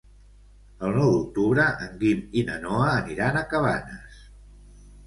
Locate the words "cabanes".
3.55-4.27